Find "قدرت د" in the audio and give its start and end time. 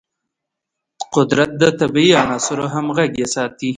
1.15-1.63